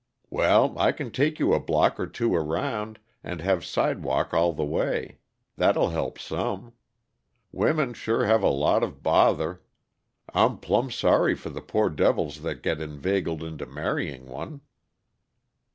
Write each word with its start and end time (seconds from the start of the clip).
"Well, 0.31 0.79
I 0.79 0.93
can 0.93 1.11
take 1.11 1.37
you 1.37 1.53
a 1.53 1.59
block 1.59 1.99
or 1.99 2.07
two 2.07 2.33
around, 2.35 2.97
and 3.23 3.39
have 3.39 3.63
sidewalk 3.63 4.33
all 4.33 4.51
the 4.51 4.65
way; 4.65 5.19
that'll 5.57 5.89
help 5.91 6.17
some. 6.17 6.73
Women 7.51 7.93
sure 7.93 8.25
are 8.25 8.39
a 8.41 8.49
lot 8.49 8.81
of 8.81 9.03
bother 9.03 9.61
I'm 10.33 10.57
plumb 10.57 10.89
sorry 10.89 11.35
for 11.35 11.51
the 11.51 11.61
poor 11.61 11.91
devils 11.91 12.41
that 12.41 12.63
get 12.63 12.81
inveigled 12.81 13.43
into 13.43 13.67
marrying 13.67 14.25
one." 14.27 14.61